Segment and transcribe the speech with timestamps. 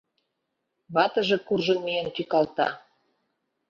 [0.93, 2.67] Ватыже куржын миен тӱкалта.